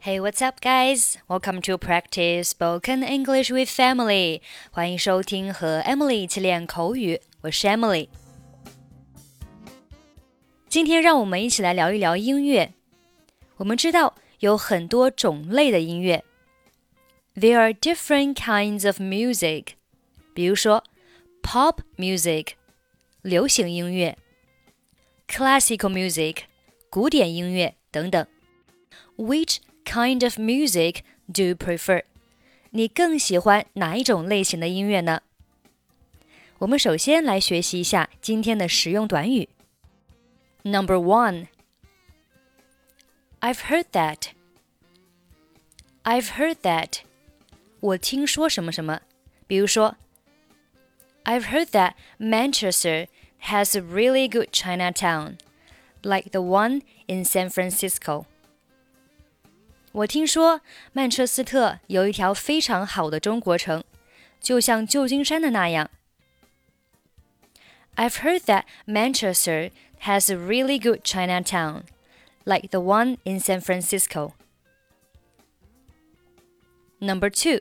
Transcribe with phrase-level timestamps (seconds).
[0.00, 1.18] Hey, what's up, guys?
[1.26, 4.40] Welcome to practice spoken English with Emily.
[4.70, 8.08] 欢迎收听和 Emily 一起练口语，我是 Emily。
[10.68, 12.74] 今天让我们一起来聊一聊音乐。
[13.56, 16.22] 我们知道有很多种类的音乐
[17.34, 19.70] ，There are different kinds of music.
[20.32, 20.84] 比如说
[21.42, 22.50] ，pop music，
[23.22, 24.16] 流行音乐
[25.26, 26.42] ，classical music，
[26.88, 28.24] 古典音乐等等。
[29.16, 29.56] Which
[29.87, 31.01] kind of music
[31.31, 32.03] do you prefer？
[32.71, 35.21] 你更喜欢哪一种类型的音乐呢？
[36.59, 39.49] 我们首先来学习一下今天的实用短语。
[40.63, 41.47] Number one.
[43.41, 44.29] I've heard that.
[46.03, 46.99] I've heard that.
[47.81, 49.01] 我听说什么什么。
[49.45, 49.97] 比如说，
[51.25, 53.07] I've heard that Manchester
[53.41, 55.37] has a really good Chinatown,
[56.01, 58.25] like the one in San Francisco.
[59.91, 63.83] 我听说曼彻斯特有一条非常好的中国城，
[64.41, 65.89] 就像旧金山的那样。
[67.95, 69.69] I've heard that Manchester
[70.01, 71.83] has a really good Chinatown,
[72.43, 74.33] like the one in San Francisco.
[76.99, 77.59] Number two,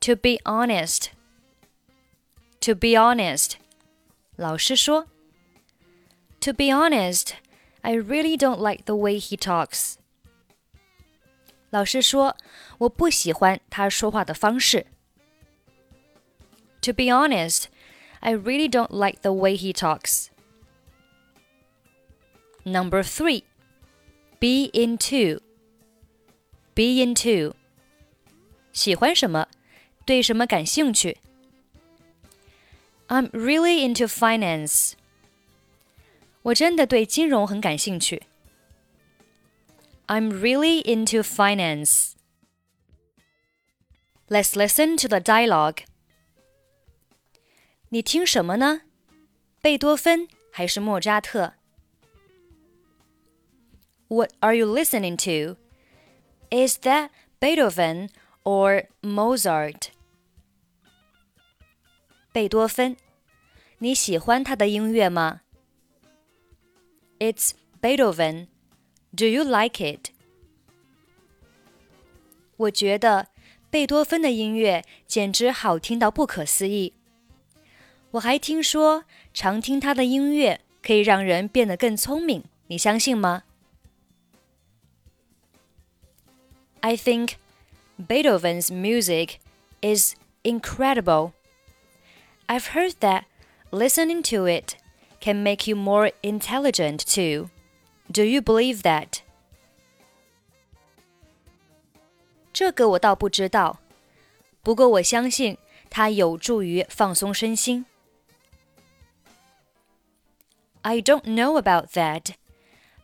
[0.00, 1.08] to be honest.
[2.60, 3.54] To be honest,
[4.36, 5.06] 老师说.
[6.40, 7.32] To be honest,
[7.80, 9.94] I really don't like the way he talks.
[11.70, 12.36] 老师说，
[12.78, 14.86] 我不喜欢他说话的方式。
[16.82, 17.64] To be honest,
[18.20, 20.28] I really don't like the way he talks.
[22.64, 23.44] Number three,
[24.38, 25.40] be into.
[26.74, 27.54] Be into.
[28.72, 29.48] 喜欢什么，
[30.04, 31.18] 对什么感兴趣。
[33.08, 34.92] I'm really into finance.
[36.42, 38.22] 我真的对金融很感兴趣。
[40.08, 42.14] I'm really into finance.
[44.28, 45.84] Let's listen to the dialogue.
[47.90, 48.82] 你听什么呢？
[49.60, 51.54] 贝多芬还是莫扎特？
[54.08, 55.56] What are you listening to?
[56.50, 57.10] Is that
[57.40, 58.10] Beethoven
[58.42, 59.88] or Mozart?
[62.32, 62.96] 贝多芬，
[63.78, 65.40] 你喜欢他的音乐吗？
[67.18, 68.48] It's Beethoven.
[69.16, 70.10] Do you like it?
[72.56, 73.28] 我觉得
[73.70, 76.92] 贝多芬的音乐简直好听到不可思议。
[78.12, 82.44] 我还听说，常听他的音乐可以让人变得更聪明。
[82.68, 83.42] 你相信吗？
[86.80, 87.34] I think
[87.98, 89.38] Beethoven's music
[89.80, 91.32] is incredible.
[92.46, 93.24] I've heard that
[93.70, 94.76] listening to it
[95.20, 97.48] can make you more intelligent too.
[98.12, 99.20] Do you believe that?
[102.52, 103.80] 这个我倒不知道，
[104.62, 105.58] 不过我相信
[105.90, 107.86] 它有助于放松身心。
[110.82, 112.34] I don't know about that,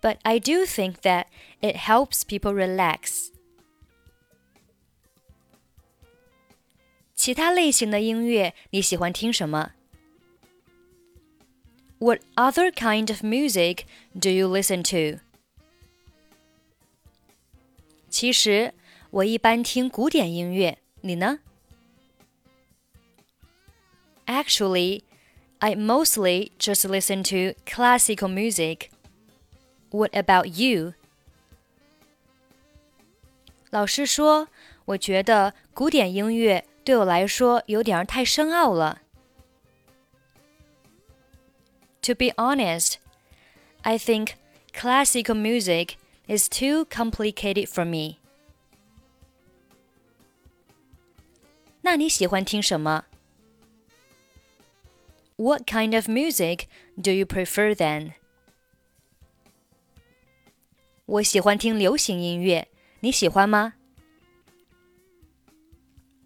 [0.00, 1.26] but I do think that
[1.60, 3.28] it helps people relax.
[7.14, 9.72] 其他类型的音乐你喜欢听什么
[12.00, 13.84] ？what other kind of music
[14.18, 15.20] do you listen to?
[18.08, 18.72] 其实
[19.10, 21.40] 我一般听古典音乐，你呢？
[24.26, 25.02] Actually,
[25.58, 28.90] I mostly just listen to classical music.
[29.90, 30.94] What about you?
[33.70, 34.48] 老师说，
[34.86, 38.99] 我觉得古典音乐对我来说有点太深奥了。
[42.02, 42.98] to be honest,
[43.82, 44.36] I think
[44.72, 45.96] classical music
[46.26, 48.18] is too complicated for me.
[51.82, 53.04] 那你喜欢听什么？
[55.36, 56.66] What kind of music
[57.00, 58.14] do you prefer then?
[61.04, 62.66] 我喜欢听流行音乐，
[63.00, 63.74] 你喜欢吗？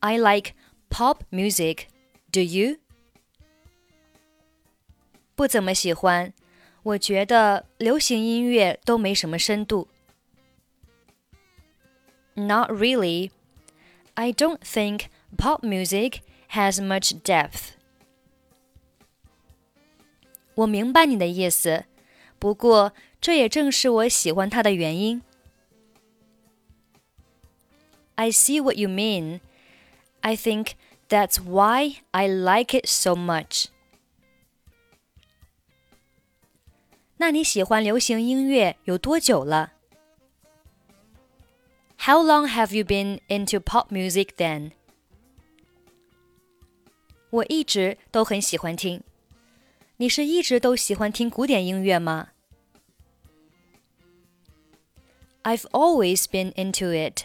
[0.00, 0.52] I like
[0.90, 1.86] pop music.
[2.30, 2.76] Do you?
[5.40, 6.32] 不怎么喜欢，
[6.82, 9.88] 我觉得流行音乐都没什么深度。
[12.34, 13.30] Not really.
[14.14, 16.20] I don't think pop music
[16.50, 17.70] has much depth.
[20.54, 21.84] 我明白你的意思，
[22.38, 25.22] 不过这也正是我喜欢它的原因。
[28.14, 29.40] I see what you mean.
[30.20, 30.72] I think
[31.08, 33.66] that's why I like it so much.
[37.20, 39.72] 那你喜欢流行音乐有多久了
[41.98, 44.72] How long have you been into pop music then?
[47.30, 49.02] 我一直都很喜欢听。
[49.96, 52.28] 你是一直都喜欢听古典音乐吗？
[55.42, 57.24] I've always been into it.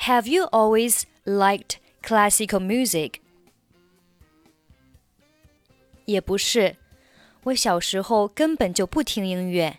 [0.00, 3.14] Have you always liked classical music?
[6.04, 6.76] 也不是，
[7.44, 9.78] 我小时候根本就不听音乐。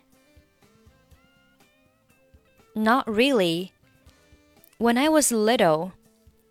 [2.74, 3.70] Not really.
[4.78, 5.92] When I was little,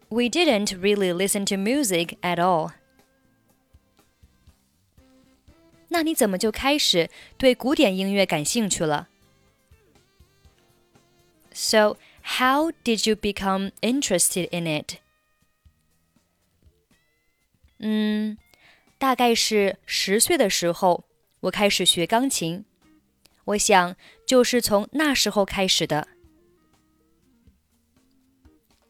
[0.10, 2.74] we didn't really listen to music at all.
[5.90, 9.10] 那你怎么就开始对古典音乐感兴趣了？
[11.54, 15.00] So, how did you become interested in it?
[17.80, 18.38] 嗯，
[18.98, 21.04] 大概是十岁的时候，
[21.46, 22.66] 我开始学钢琴。
[23.46, 23.96] 我想
[24.26, 26.08] 就是从那时候开始的。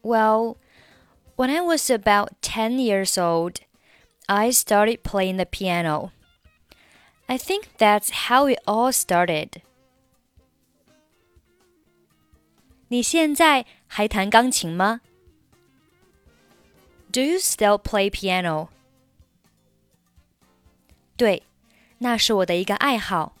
[0.02, 0.56] Well,
[1.36, 3.56] when I was about 10 years old,
[4.26, 6.10] I started playing the piano.
[7.26, 9.62] I think that's how it all started.
[12.88, 15.00] 你现在还弹钢琴吗？
[17.10, 18.68] Do you still play piano?
[21.16, 21.42] 对，
[21.98, 23.36] 那是我的一个爱好。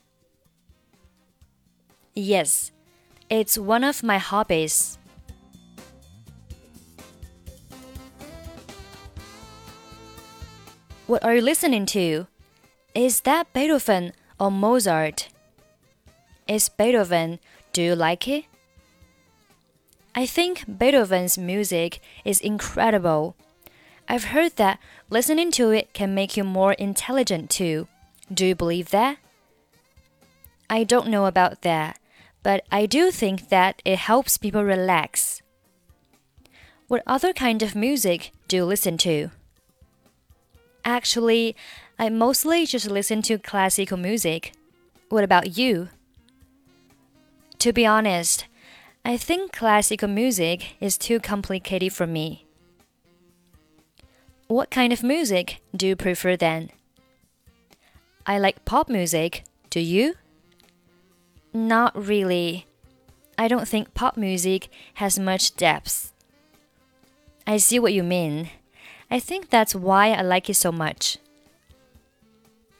[2.14, 2.68] Yes,
[3.28, 4.96] it's one of my hobbies.
[11.06, 12.26] What are you listening to?
[12.94, 15.28] Is that Beethoven or Mozart?
[16.46, 17.38] Is Beethoven,
[17.72, 18.44] do you like it?
[20.14, 23.34] I think Beethoven's music is incredible.
[24.08, 24.78] I've heard that
[25.08, 27.88] listening to it can make you more intelligent too.
[28.33, 29.17] Do you believe that?
[30.69, 31.97] I don't know about that,
[32.43, 35.41] but I do think that it helps people relax.
[36.87, 39.31] What other kind of music do you listen to?
[40.83, 41.55] Actually,
[41.99, 44.53] I mostly just listen to classical music.
[45.09, 45.89] What about you?
[47.59, 48.45] To be honest,
[49.03, 52.45] I think classical music is too complicated for me.
[54.47, 56.71] What kind of music do you prefer then?
[58.27, 59.45] I like pop music.
[59.69, 60.15] Do you?
[61.53, 62.65] Not really.
[63.37, 66.11] I don't think pop music has much depth.
[67.47, 68.49] I see what you mean.
[69.09, 71.17] I think that's why I like it so much.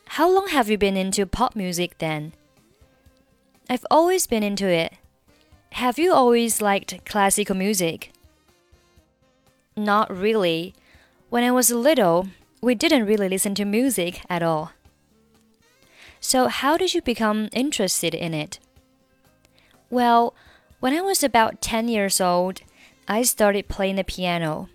[0.07, 2.33] How long have you been into pop music then?
[3.69, 4.93] I've always been into it.
[5.73, 8.11] Have you always liked classical music?
[9.77, 10.73] Not really.
[11.29, 12.27] When I was little,
[12.61, 14.71] we didn't really listen to music at all.
[16.20, 18.58] So, how did you become interested in it?
[19.90, 20.34] Well,
[20.80, 22.62] when I was about 10 years old,
[23.06, 24.68] I started playing the piano.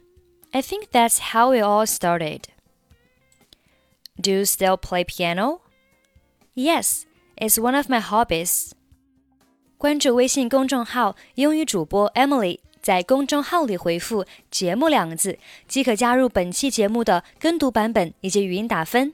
[0.53, 2.49] I think that's how it all started.
[4.19, 5.61] Do you still play piano?
[6.55, 7.05] Yes,
[7.35, 8.71] it's one of my hobbies.
[9.77, 15.37] 关注微信公众号“英语主播 Emily”，在公众号里回复“节目”两个字，
[15.67, 19.13] 即可加入本期节目的跟读版本以及语音打分。